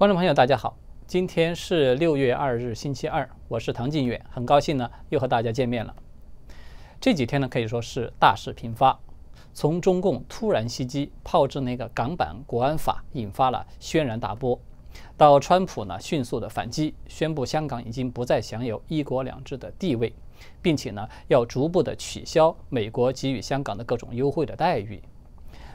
[0.00, 5.94] 观众朋友，大家好，今天是六月二日，星期二，我是唐晋远，很高兴呢又和大家见面了。
[6.98, 8.98] 这几天呢可以说是大事频发，
[9.52, 14.58] 从中共突然袭击炮制那个港版国安法，引发了轩然大波，
[15.18, 20.14] 到川普呢迅速的反击，宣布香港已经不再享有一国两制的地位，
[20.62, 25.02] 并且呢要逐步的取消美国给予香港的各种优惠的待遇，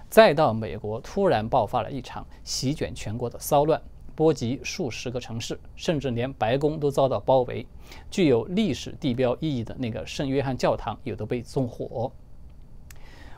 [0.09, 3.79] 再到美国突然爆发了一场席卷全国的骚乱。
[4.15, 7.67] 波及数十个城市，甚至连白宫都遭到包围。
[8.09, 12.11] 具有历史地标意义的那个圣约翰教堂也都被纵火。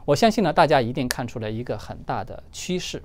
[0.05, 3.03] 我相信呢，大家一定看出来一个很大的趋势，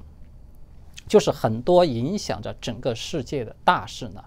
[1.08, 4.22] 就是很多影响着整个世界的大事呢，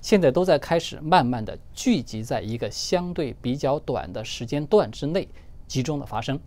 [0.00, 5.28] 现在都在开始慢慢的聚集在一个相对比较短的时间段之内
[5.68, 6.40] 集中的发生。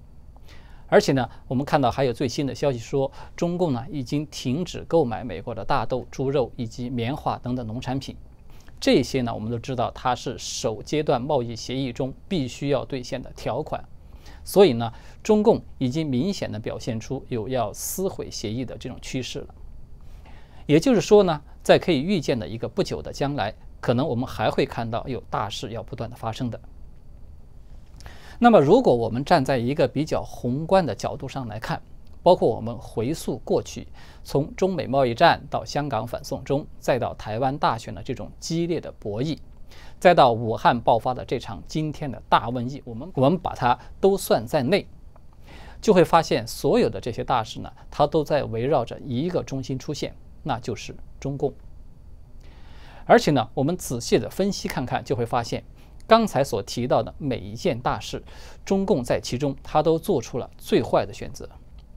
[0.90, 8.16] 而且呢，我们看到还有最新的消息说，中共呢已经停止购买美国的大豆、猪肉以及棉花等等农产品。
[8.80, 13.84] 这些呢，我们都知道它是首阶段贸易协议中必须要兑现的条款。
[14.44, 19.56] 所以呢，中共已经明显的表现出有要撕毁协议的这种趋势了。
[20.66, 26.60] 也就是说呢，在可以预见的一个不久的将来，可能我们还会看到有大事要不断的发生的。
[28.42, 31.82] 那么，如果我们站在一个比较宏观的角度上来看，
[32.24, 33.86] 包括我们回溯过去，
[34.24, 39.38] 从中美贸易战到香港反送中，再到台湾大选的这种激烈的博弈，
[40.00, 44.88] 再到武汉爆发的这场今天的大瘟疫，我们我们把它都算在内，
[45.82, 51.54] 就会发现所有的这些大事呢，它都在围绕着一个中心出现，那就是中共。
[53.04, 55.62] 而且呢，我们仔细的分析看看，就会发现。
[56.10, 58.24] 刚才所提到的每一件大事，
[58.66, 61.48] 中共在其中，他都做出了最坏的选择，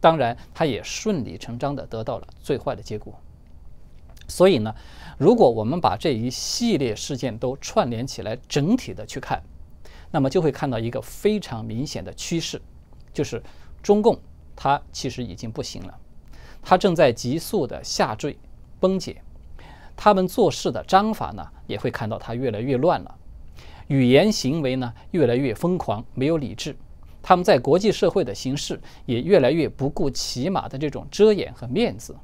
[0.00, 3.18] 当然，他也顺理成章地得到了最坏的结果。
[4.28, 4.74] 所以呢，
[5.16, 9.42] 如果我们把这一系列事件都串联起来，整体的去看，
[10.10, 12.60] 那么就会看到一个非常明显的趋势，
[13.14, 13.42] 就是
[13.82, 14.20] 中共
[14.54, 15.98] 它其实已经不行了，
[16.60, 18.38] 它正在急速的下坠、
[18.78, 19.22] 崩解，
[19.96, 23.16] 他们做事的章法呢，也会看到它越来越乱了。
[23.88, 26.76] 语言行为呢越来越疯狂，没有理智。
[27.22, 32.16] 他们在国际社会的形式也越来越不顾起码的这种遮掩和面子。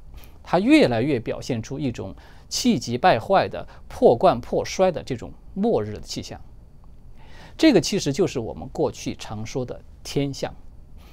[0.43, 2.15] 他越来越表现出一种
[2.47, 6.39] 气急败坏的破罐破摔的这种末日的气象。
[7.55, 10.53] 这个其实就是我们过去常说的天象，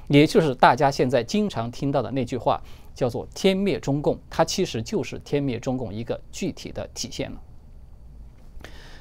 [0.09, 2.63] 也就是大家现在经常听到的那句话，
[2.95, 4.19] 叫做“天灭中共”。
[4.31, 7.41] 它其实就是天灭中共一个具体的体现了。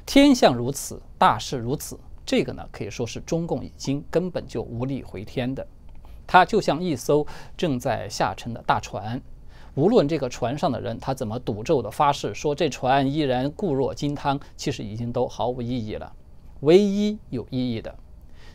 [0.05, 5.65] 天象如此，大势如此，这个呢可以说是中共已经根本就无力回天的。
[6.27, 7.25] 它就像一艘
[7.57, 9.21] 正在下沉的大船，
[9.73, 16.13] 无论这个船上的人他怎么赌咒的发誓说这船依然固若金汤，其实已经都毫无意义了。
[16.61, 17.93] 唯一有意义的，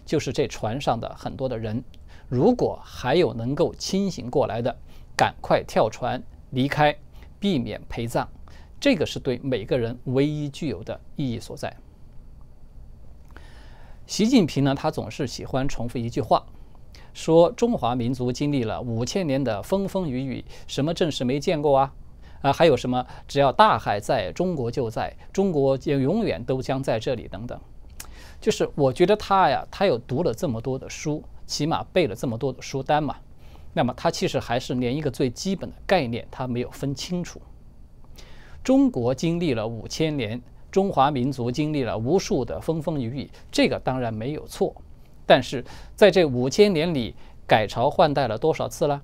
[0.04, 1.82] 就是这船上的很多的人，
[2.28, 4.74] 如果还有能够清醒过来的，
[5.16, 6.96] 赶快跳船离开，
[7.38, 8.28] 避免陪葬。
[8.80, 11.76] 这个是对每个人唯一具有的意义所在。
[14.06, 16.46] 习近平呢，他总是喜欢重复一句话，
[17.12, 21.92] 说中华民族经历了五千年的风风雨雨，什么阵势没见过啊？
[22.40, 27.60] 啊，还有什么只要大海在，中国就在，中国就永远都将在这里等等。
[28.40, 33.16] 就是我觉得他呀，他有读了这么多的书，起码背了这么多的书单嘛，
[33.74, 37.38] 那么他其实还是连一个最基本的概念他没有分清楚。
[38.62, 40.40] 中国经历了五千年，
[40.70, 44.74] 中华民族经历了无数的风风雨雨，这个当然没有错。
[45.26, 45.64] 但是
[45.96, 47.14] 在这五千年里，
[47.46, 49.02] 改朝换代了多少次了？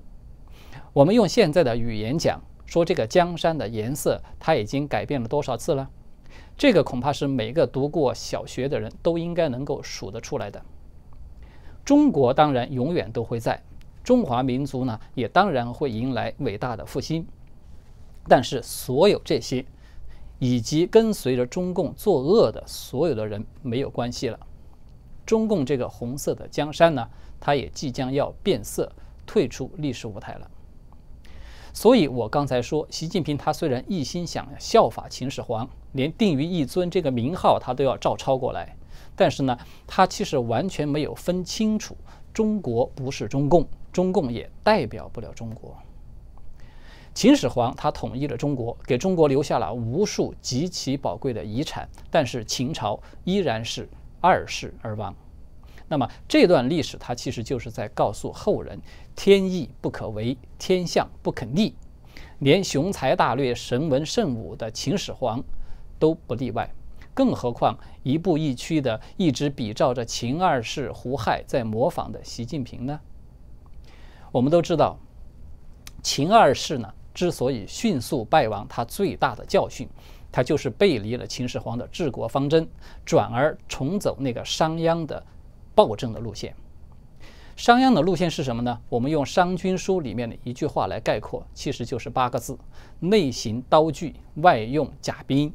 [0.93, 5.89] 我们用现在的语言讲，说这个江山的颜色，它已经改变了多少次了？
[6.55, 10.61] 这个恐怕是每个读过小学的人都应该能够数得出来的。
[11.83, 13.63] 中国当然永远都会在，
[14.03, 17.25] 中华民族呢，也当然会迎来伟大的复兴。
[18.27, 19.65] 但是，所有这些，
[20.39, 24.39] 以及跟随着中共作恶的所有的人没有关系了。
[25.25, 27.07] 中共这个红色的江山呢，
[27.39, 28.91] 它也即将要变色，
[29.25, 30.51] 退出历史舞台了。
[31.73, 38.75] 所以我刚才说，习近平他虽然一心想效法秦始皇，连定于一尊这个名号他都要照抄过来，
[39.15, 41.95] 但是呢，他其实完全没有分清楚，
[42.33, 45.77] 中国不是中共，中共也代表不了中国。
[47.17, 53.89] 秦始皇他统一了中国，给中国留下了无数极其宝贵的遗产，但是秦朝依然是
[54.21, 55.15] 二世而亡。
[55.87, 58.79] 那么这段历史，它其实就是在告诉后人：
[59.15, 61.73] 天意不可违，天象不可逆。
[62.37, 65.43] 连雄才大略、神文圣武的秦始皇
[65.97, 66.69] 都不例外。
[67.15, 72.99] 更何况一步一趋的一直比照着秦二世胡亥在模仿的习近平呢？
[74.31, 74.99] 我们都知道，
[76.03, 79.89] 秦二世呢之所以迅速败亡，他最大的教训，
[80.31, 82.69] 他就是背离了秦始皇的治国方针，
[83.03, 85.25] 转而重走那个商鞅的
[85.73, 86.53] 暴政的路线。
[87.55, 88.79] 商鞅的路线是什么呢？
[88.87, 92.55] 我们用《商君书》里面的一句话来概括，其实就是八个字：
[92.99, 95.51] 内行刀具，外用甲兵。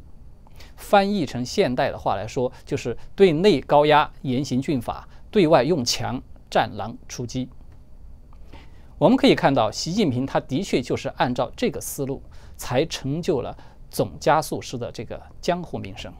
[0.74, 6.20] 翻译成现代的话来说，就是对内高压，严刑峻法；对外用强，
[6.50, 7.48] 战狼出击。
[9.02, 12.22] 我们可以看到，习近平他的确就是按照这个思路，
[12.56, 13.52] 才成就了
[13.90, 16.14] 总加速师的这个江湖名声。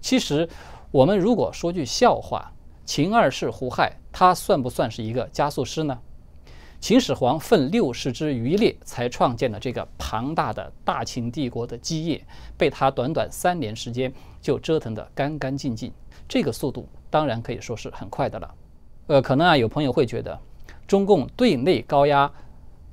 [0.00, 0.48] 其实，
[0.92, 2.52] 我们如果说句笑话，
[2.84, 5.98] 秦二世胡亥，他算不算是一个加速师呢？
[6.78, 12.24] 秦始皇奋六世之余烈，才创建了这个庞大的大秦帝国的基业，
[12.56, 15.92] 被他短短三年时间就折腾得干干净净。
[16.28, 18.54] 这个速度当然可以说是很快的了。
[19.08, 20.38] 呃，可能啊，有朋友会觉得，
[20.90, 22.28] 中共对内高压，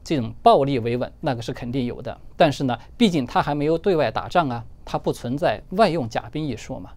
[0.04, 2.16] 这种暴力维稳，那个是肯定有的。
[2.36, 6.92] 但是呢，毕竟他还没有对外打仗啊，他不存在外用甲兵一说嘛。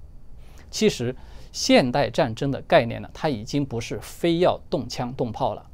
[0.70, 1.16] 其实。
[1.52, 5.66] 现代战争的概念呢，它已经不是非要动枪动炮了。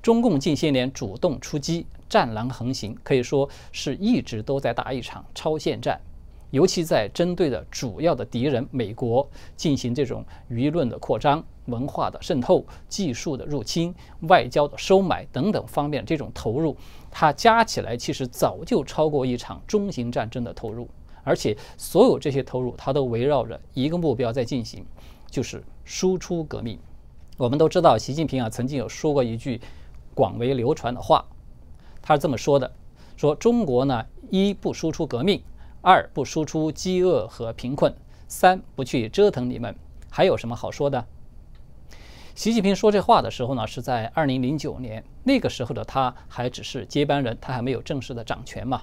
[0.00, 6.00] 中共近些年主动出击，战狼横行，可以说是一直都在打一场超限战。
[6.52, 9.26] 尤其在针对的主要的敌人美国
[9.56, 13.94] 进行这种舆论的扩张、文化的渗透、技术的入侵、
[14.28, 16.76] 外交的收买等等方面这种投入，
[17.10, 20.86] 它加起来其实早就超过一场中型战争的投入。
[21.24, 24.84] 而且所有这些投入，它都围绕着一个目标在进行，
[25.30, 26.78] 就是输出革命。
[27.38, 29.58] 我们都知道，习近平啊曾经有说过一句
[30.14, 31.24] 广为流传的话，
[32.02, 32.70] 他是这么说的：
[33.16, 35.42] 说中国呢，一不输出革命，
[35.84, 37.92] 二不输出饥饿和贫困，
[38.28, 39.74] 三不去折腾你们，
[40.08, 41.04] 还有什么好说的？
[42.36, 48.80] 习近平说这话的时候呢，是在二零零九年，那个时候的他还只是接班人，他还没有正式的掌权嘛。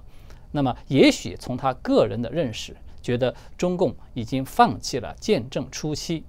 [0.51, 6.25] 那么，也许从他个人的认识，觉得中共已经放弃了建政初期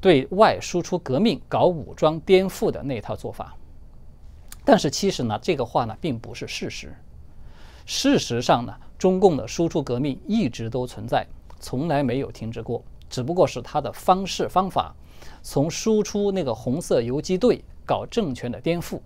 [0.00, 3.54] 对外输出革命、搞武装颠覆的那套做法。
[4.64, 6.96] 但是，其实呢，这个话呢，并不是事实。
[7.92, 11.26] 事实上呢，中共的输出革命一直都存在，
[11.58, 14.94] 从来没有停止过，只不过是他的方式方法，
[15.42, 19.00] 从输出那个红色游击队搞政权的颠覆。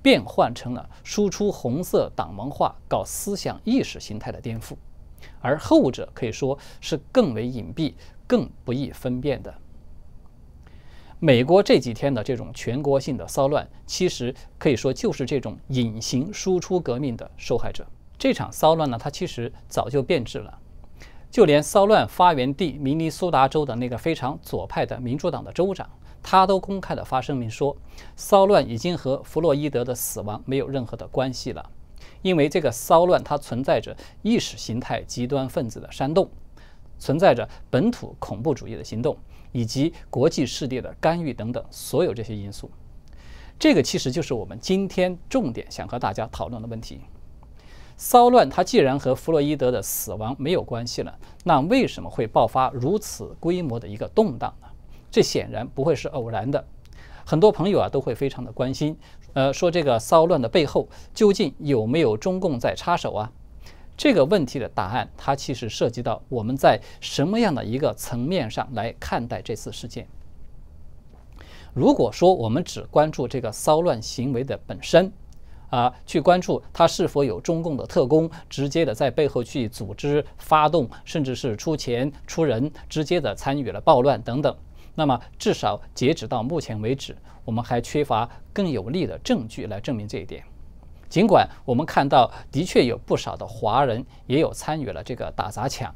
[0.00, 4.76] 变换成了输出红色党文化、搞思想意识形态的颠覆，
[5.40, 7.92] 而后者可以说是更为隐蔽、
[8.28, 9.52] 更不易分辨的。
[11.18, 17.84] 美国这几天的这种全国性的骚乱，其实可以说就是这种隐形输出革命的受害者。
[18.20, 20.58] 这场骚乱呢，它其实早就变质了，
[21.30, 25.88] 就连骚乱发源地明尼苏达州的那个非常左派的民主党的州长。
[26.22, 27.74] 他都公开的发声明说，
[28.16, 31.70] 骚乱已经和弗洛伊德的死亡没有任何的关系了，
[32.20, 36.28] 因为这个骚乱它存在着意识形态极端分子的煽动，
[36.98, 39.16] 存在着本土恐怖主义的行动，
[39.50, 42.70] 以及国际势力的干预等等所有这些因素。
[43.58, 47.00] 这个其实就是我们今天重点想和大家讨论的问题。
[48.00, 54.68] 骚乱它既然和弗洛伊德的死亡没有关系了，那为什么会爆发如此规模的一个动荡呢？
[55.10, 56.64] 这显然不会是偶然的，
[57.26, 58.96] 很多朋友啊都会非常的关心，
[59.34, 63.30] 呃，说这个骚乱的背后究竟有没有中共在插手啊？
[63.98, 70.08] 这个问题的答案，它其实涉及到我们在什么样的一个层面上来看待这次事件。
[71.74, 75.12] 如果说我们只关注这个骚乱行为的本身，
[75.70, 84.54] 啊，去关注他是否有中共的特工直接的在背后去组织、发动，甚至是出钱出人，直接的参与了暴乱等等。
[84.96, 90.42] 那么，至少截止到目前为止，我们还缺乏更有力的证据来证明这一点。
[91.08, 95.94] 尽管我们看到，的确有不少的华人也有参与了这个打砸抢，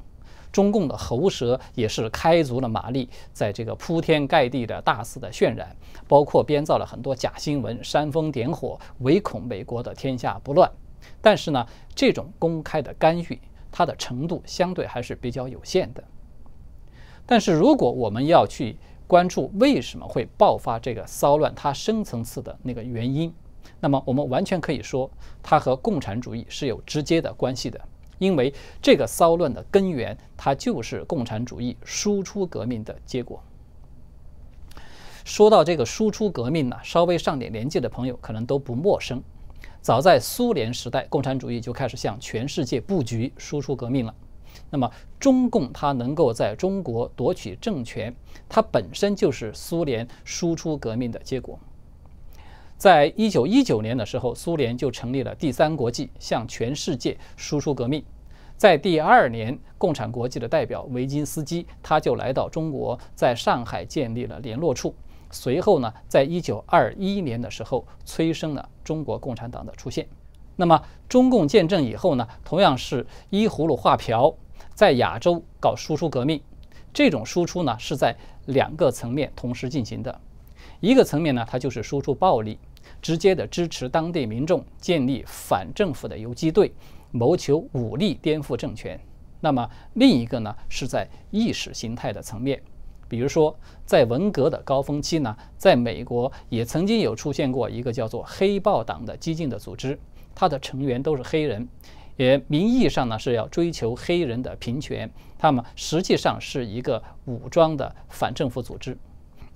[0.54, 10.70] 中共的喉舌也是开足了马力，在这个铺天盖地的大肆的渲染，包括编造了很多假新闻，煽风点火，唯恐美国的天下不乱。
[11.20, 13.40] 但是呢，这种公开的干预，
[13.72, 16.04] 它的程度相对还是比较有限的。
[17.26, 23.34] 但是如果我们要去，关注为什么会爆发这个骚乱，它深层次的那个原因，
[23.80, 25.10] 那么我们完全可以说，
[25.42, 27.80] 它和共产主义是有直接的关系的，
[28.18, 28.52] 因为
[28.82, 33.42] 这个骚乱的根源，它就是共产主义输出革命的结果。
[35.24, 39.22] 说到这个输出革命呢，稍微上点年纪的朋友可能都不陌生，
[39.80, 44.14] 早在苏联时代，共产主义就开始向全世界布局输出革命了。
[44.70, 48.14] 那么，中共它能够在中国夺取政权，
[48.48, 51.58] 它本身就是苏联输出革命的结果。
[52.76, 58.04] 在一九一九年的时候，苏联就成立了第三国际，向全世界输出革命。
[58.56, 64.94] 在第二年，共产国际的代表维金斯基他就来到中国，在上海建立了联络处。
[65.30, 70.06] 随后呢，在一九二一年的时候，催生了中国共产党的出现。
[70.56, 74.32] 那么，中共建政以后呢，同样是依葫芦画瓢，
[74.74, 76.40] 在亚洲搞输出革命。
[76.92, 78.16] 这种输出呢，是在
[78.46, 80.20] 两个层面同时进行的。
[80.80, 82.58] 一个层面呢，它就是输出暴力，
[83.00, 86.72] 直接的支持当地民众建立反政府的游击队，
[87.10, 88.98] 谋求武力颠覆政权。
[89.40, 92.60] 那么，另一个呢，是在意识形态的层面。
[93.06, 93.54] 比如说，
[93.84, 99.98] 在文革的高峰期呢，在美国也曾经有出现过一个叫做“黑豹党”的激进的组织，
[100.34, 101.68] 它的成员都是黑人，
[102.16, 108.96] 也名义上呢是要追求黑人的平权，他们实际上是一个武装的反政府组织。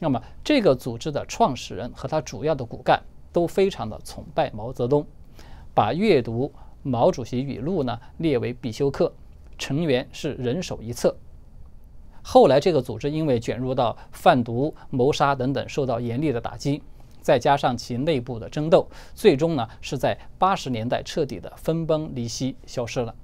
[0.00, 3.02] 那么，这个组织的创始人和他主要的骨干
[3.32, 5.04] 都非常的崇拜毛泽东，
[5.74, 6.52] 把阅读
[6.82, 9.12] 毛主席语录呢列为必修课，
[9.58, 11.16] 成员是人手一册。
[12.22, 16.82] 后来，这个组织因为卷入到贩毒、谋杀等等，受到严厉的打击，
[17.20, 23.14] 再加上其内部的争斗，最终呢是在八十年代彻底的分崩离析，消失了。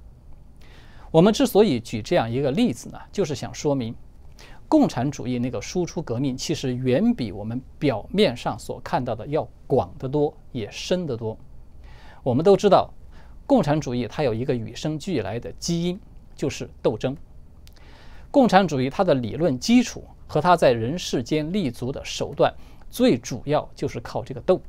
[1.11, 3.95] 我们之所以举这样一个例子呢，就是想说明，
[4.67, 11.37] 共产主义那个输出革命，其实远比我们表面上所看到的要广得多，也深得多。
[12.23, 12.91] 我们都知道，
[13.45, 15.99] 共产主义它有一个与生俱来的基因，
[16.35, 17.15] 就是斗争。
[18.31, 22.53] 共产主义它的理论基础和它在人世间立足的手段，
[22.89, 24.59] 最主要就是靠这个斗。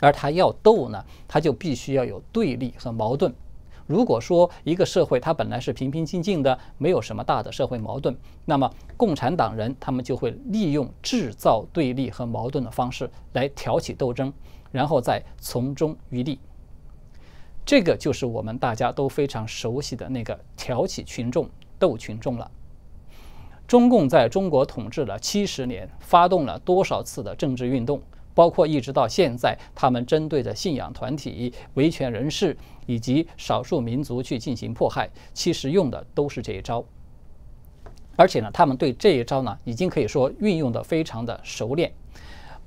[0.00, 3.32] 而它要斗呢，它就必须要有对立和矛盾。
[3.86, 14.32] 如果说一个社会它本来是平平静静的，没有什么大的社会矛盾，那么共产党人他们就会利用制造对立和矛盾的方式来挑起斗争，
[14.70, 16.38] 然后再从中渔利。
[17.64, 21.48] 这个就是我们大家都非常熟悉的那个挑起群众。
[21.78, 22.48] 斗群众了。
[23.66, 28.00] 中共在中国统治了七十年，发动了多少次的政治运动，
[28.34, 36.84] 包括一直到现在，他们针对着信仰团体、维权人士以及少数民族去进行迫害，其实用的都是这一招。
[38.16, 41.92] 而且呢，他们对这一招呢，已经可以说运用的非常的熟练，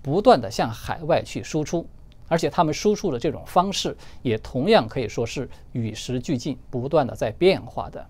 [0.02, 1.88] 不断的向海外去输出，
[2.28, 8.06] 而且他们输出的这种方式，也同样可以说是与时俱进，不断的在变化的。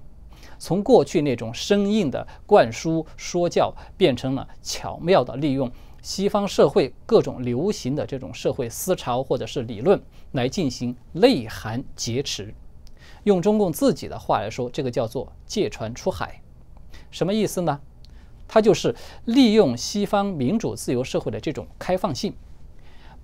[0.58, 5.70] 从过去那种生硬的灌输说教，变成了巧妙的利用
[6.06, 10.00] 西方社会各种流行的这种社会思潮或者是理论
[10.34, 12.54] 来进行内涵劫持。
[13.24, 16.44] 用中共自己的话来说，这个叫做借船出海。
[17.10, 17.80] 什么意思呢？
[18.48, 18.96] 它就是
[19.26, 22.36] 利用西方民主自由社会的这种开放性，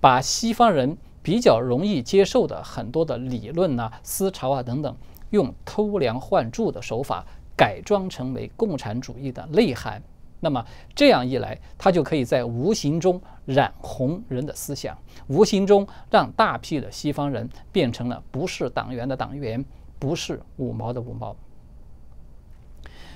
[0.00, 4.96] 把西方人比较容易接受的很多的理论啊、思潮啊等等。
[5.30, 7.24] 用偷梁换柱的手法
[7.56, 10.02] 改装成为共产主义的内涵，
[10.44, 19.64] 那么这样一来，他就可以在无形中染红人的思想，无形中让大批的西方人变成了不是党员的党员，
[20.00, 21.36] 不是五毛的五毛。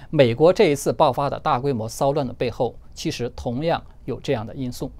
[0.08, 4.92] 美国这一次爆发的大规模骚乱的背后，其实同样有这样的因素。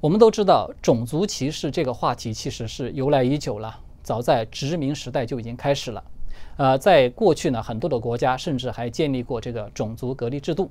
[0.00, 3.80] 我们都知道，种族歧视这个话题其实是由来已久了。
[4.04, 6.02] 早在殖民时代就已经开始了，
[6.58, 10.68] 呃，在过去呢，很多的国家甚至还建立过这个种族隔离制度。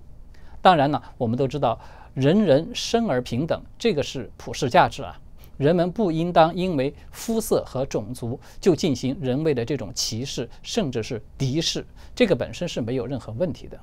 [0.61, 1.79] 当然呢，我们都知道
[2.13, 5.17] 人人生而平等，这个是普世价值啊。
[5.55, 13.79] 人们不应当因为肤色和种族就进行人为的这种歧视，甚至是敌视，这个本身是没有任何问题的。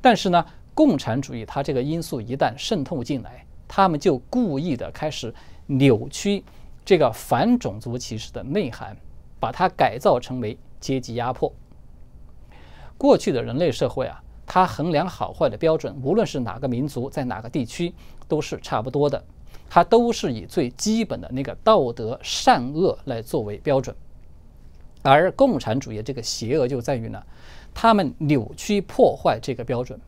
[0.00, 5.34] 但是呢，共产主义它这个因素一旦渗透进来，他们就故意的开始
[5.66, 6.44] 扭曲。
[6.84, 8.96] 这个反种族歧视的内涵，
[9.40, 11.50] 把它改造成为阶级压迫。
[12.98, 17.94] 过去的人类社会啊，它衡量好坏的标准，无论是哪个民族在哪个地区，
[18.28, 19.24] 都是差不多的。
[19.70, 23.96] 它都是以最基本的那个道德善恶来作为标准。
[25.00, 27.22] 而共产主义这个邪恶就在于呢，
[27.72, 29.98] 他们扭曲破坏这个标准，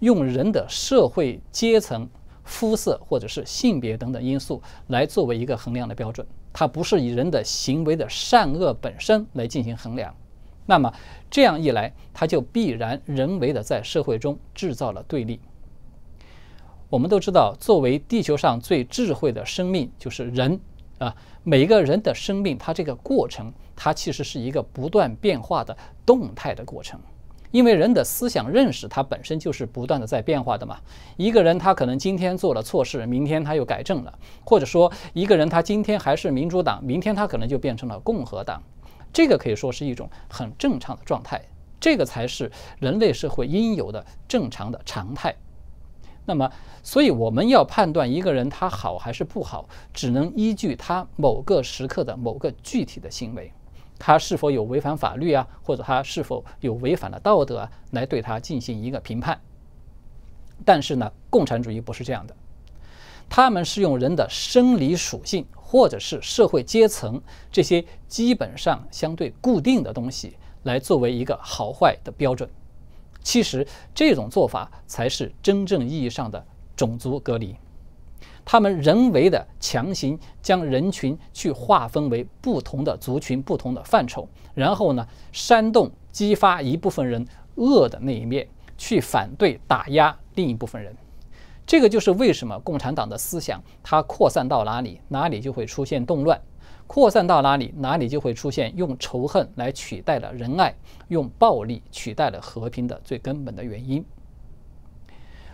[0.00, 2.08] 用人的社会阶层。
[2.50, 6.26] 肤色或者是性别等等因素来作为一个衡量的标准，
[6.58, 10.12] 它不是以人的行为的善恶本身来进行衡量。
[10.66, 10.92] 那么
[11.30, 15.38] 这样一来，它就必然人为的在社会中制造了对立。
[16.90, 20.58] 我们都知道，作为地球上最智慧的生命就是人，
[20.98, 26.98] 啊，每个人的生命，它这个过程，它其实是一个不断变化的动态的过程。
[27.50, 30.78] 因为人的思想认识，它本身就是不断的在变化的嘛。
[31.16, 34.12] 一个人他可能今天做了错事，明天他又改正了；
[34.44, 38.62] 或者说一个人他今天还是民主党，明天他可能就变成了共和党。
[39.12, 41.40] 这个可以说是一种很正常的状态，
[41.80, 45.34] 这个才是人类社会应有的正常的常态。
[46.26, 46.50] 那么，
[46.82, 53.50] 所以我们要判断一个人他好还是不好，只能依据他某个时刻的某个具体的行为。
[53.98, 59.40] 他是否有违反法律啊，或者他是否有违反了道德啊，来对他进行一个评判。
[60.64, 62.36] 但是呢，共产主义不是这样的，
[63.28, 72.48] 他们是用人的生理属性或者是社会阶层这些基本上相对固定的东西来作为一个好坏的标准。
[73.22, 77.54] 其实这种做法才是真正意义上的种族隔离。
[78.50, 87.22] 他们人为的强行将人群去划分为不同的族群、不同的范畴，然后呢，煽动、激发一部分人
[87.56, 90.96] 恶的那一面，去反对、打压另一部分人。
[91.66, 96.38] 这个就是为什么共产党的思想它扩散到哪里，哪里就会出现动乱；
[96.86, 100.74] 扩散到哪里，哪里就会出现用仇恨来取代了仁爱，
[101.08, 104.02] 用暴力取代了和平的最根本的原因。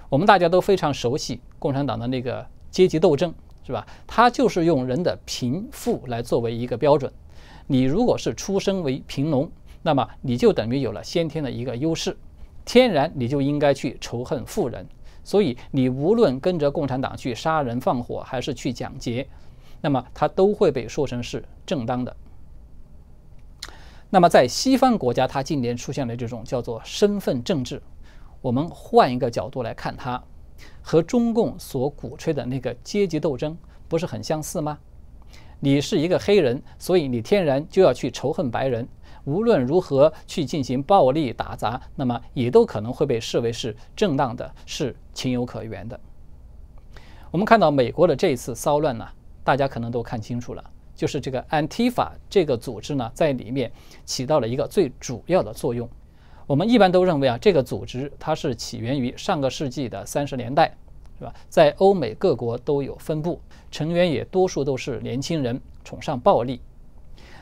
[0.09, 2.47] 我们大家都非常熟悉共产党的那个。
[2.75, 3.33] 阶级斗争
[3.65, 3.87] 是吧？
[4.05, 7.11] 它就是用人的贫富来作为一个标准。
[7.69, 9.49] 你如果是出生为贫农，
[9.83, 12.17] 那么你就等于有了先天的一个优势，
[12.65, 14.85] 天然你就应该去仇恨富人。
[15.23, 19.29] 所以你无论跟着共产党去杀人放火，还是去抢劫，
[19.81, 22.17] 那么它都会被说成是正当的。
[24.11, 27.81] 那么在西方国家，它近年出现了这种叫做身份政治。
[28.43, 30.21] 我们换一个角度来看它。
[30.83, 33.57] 和中共所鼓吹的那个阶级斗争
[33.89, 34.79] 不是很相似吗？
[35.61, 38.87] 你是一个黑人，所以你天然就要去仇恨白人，
[39.25, 45.99] 无论如何去进行暴力打砸，那么也都可能会被视为是正当的，是情有可原的。
[47.31, 49.09] 我们看到美国的这一次骚乱呢，
[49.43, 50.63] 大家可能都看清楚了，
[50.95, 53.73] 就是这个 Antifa 这个组织呢，在里面
[54.05, 55.89] 起到了一个最主要的作用。
[56.47, 60.77] 我们一般都认为啊，这个组织它是起源于上个世纪的三十年代，
[61.19, 61.33] 是吧？
[61.49, 66.61] 在欧美各国都有分布，成员也多数都是年轻人，崇尚暴力。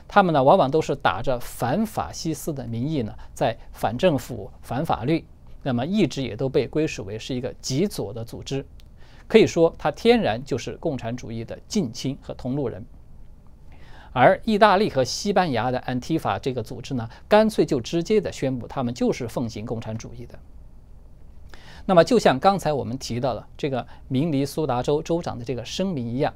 [0.07, 5.25] 他们呢，往往都是打着反法西斯的名义呢，在反政府、反法律。
[5.65, 8.65] 那么一直也都被归属为是一个极左的组织，
[9.27, 12.85] 可以说它天然就是共产主义的近亲和同路人。
[14.13, 20.39] 而意大利和西班牙的安提法这个组织呢，干脆就直接的宣布，他们就是奉行共产主义的。
[21.87, 26.33] 那么，就像刚才我们提到的这个明尼苏达州州长的这个声明一样，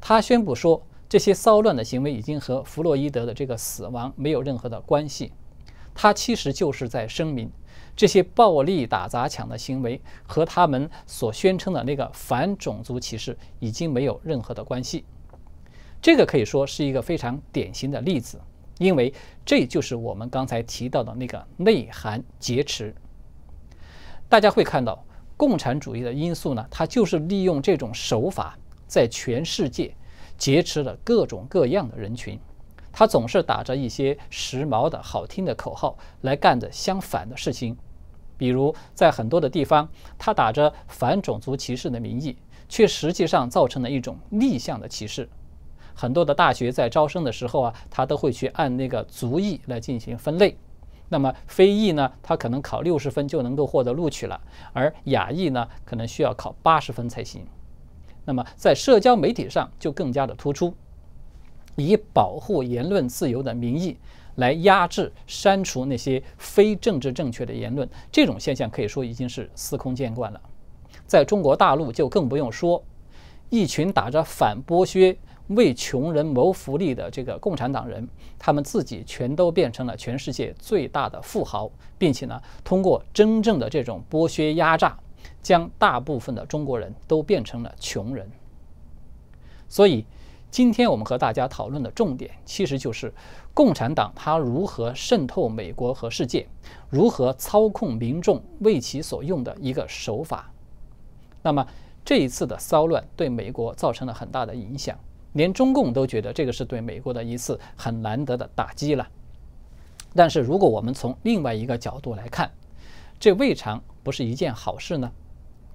[0.00, 5.32] 他宣布说，这些骚乱的行为已经和弗洛伊德的这个死亡没有任何的关系。
[5.94, 7.50] 他其实就是在声明，
[7.94, 15.04] 这些暴力打砸抢的行为和他们所宣称的那个反种族歧视已经没有任何的关系。
[16.02, 18.40] 这个可以说是一个非常典型的例子，
[18.78, 19.14] 因为
[19.46, 22.92] 这就是我们刚才提到的那个内涵劫持。
[24.28, 25.04] 大家会看到，
[25.36, 29.94] 共产主义的因素呢，它就是利用这种手法，在全世界
[30.36, 32.36] 劫持了各种各样的人群。
[32.90, 37.76] 他总是打着一些时髦的好听的口号来干着相反的事情，
[38.36, 39.88] 比如在很多的地方，
[40.18, 42.36] 他打着反种族歧视的名义，
[42.68, 45.28] 却实际上造成了一种逆向的歧视。
[46.02, 50.56] 很多的大学在招生的时候啊，他都会去按那个族裔来进行分类。
[51.08, 54.40] 那么非裔呢，他可能考六十分就能够获得录取了，
[54.72, 57.46] 而亚裔呢，可能需要考八十分才行。
[58.24, 60.74] 那么在社交媒体上就更加的突出，
[61.76, 63.96] 以保护言论自由的名义
[64.34, 67.88] 来压制、删除那些非政治正确的言论。
[68.10, 70.40] 这种现象可以说已经是司空见惯了。
[71.06, 72.82] 在中国大陆就更不用说，
[73.50, 75.16] 一群打着反剥削。
[75.54, 78.06] 为穷人谋福利的这个共产党人，
[78.38, 84.96] 他们自己全都变成了全世界最大的富豪，并且呢，通过真正的这种剥削压榨，
[85.40, 88.30] 将大部分的中国人都变成了穷人。
[89.68, 90.04] 所以，
[90.50, 93.12] 今天我们和大家讨论的重点，其实就是
[93.54, 96.46] 共产党它如何渗透美国和世界，
[96.90, 100.50] 如何操控民众为其所用的一个手法。
[101.42, 101.66] 那么，
[102.04, 104.98] 这一次的骚乱对美国造成了很大的影响。
[105.32, 109.08] 连中共都觉得这个是对美国的一次很难得的打击了。
[110.14, 112.50] 但是如果我们从另外一个角度来看，
[113.18, 115.10] 这未尝不是一件好事呢？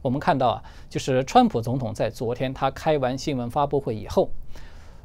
[0.01, 4.29] 我们看到啊，就是川普总统在昨天他开完新闻发布会以后，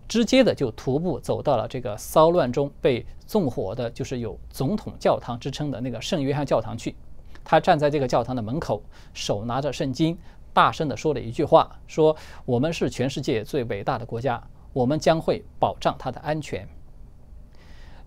[0.06, 6.94] 直接的就徒步走到了这个骚乱中被纵火的，就是有总统教堂之称的那个圣约翰教堂去。
[7.42, 8.82] 他站在这个教堂的门口，
[9.14, 10.16] 手拿着圣经，
[10.52, 16.68] 大声地说了一句话：“说我们是全世界最伟大的国家，我们将会保障它的安全。”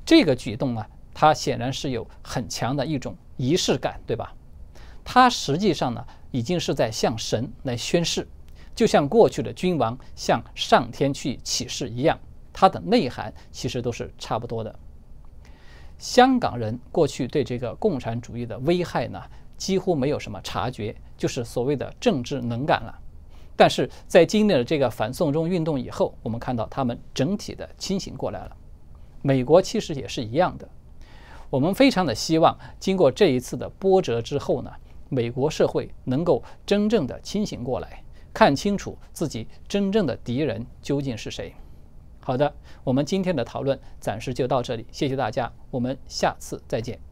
[0.06, 4.34] 这个举动呢，它显然是有很强的一种仪式感，对吧？
[5.04, 8.28] 它实际上呢，已经是在向神来宣誓，
[8.76, 12.20] 就像过去的君王向上天去起誓一样，
[12.54, 14.80] 它的内涵其实都是差不多的。
[15.98, 19.22] 香港人过去对这个共产主义的危害呢，
[19.58, 23.00] 几乎没有什么察觉，就是所谓的政治能感了。
[23.56, 28.58] 但是在经历了这个反送中运动以后，我们看到他们整体的清醒过来了。
[29.22, 30.68] 美国其实也是一样的。
[31.50, 34.72] 我们非常的希望，经过这一次的波折之后呢，
[35.08, 41.54] 美国社会能够真正的清醒过来，看清楚自己真正的敌人究竟是谁。
[42.20, 47.06] 好的，我们今天的讨论暂时就到这里，谢谢大家，我们下次再见。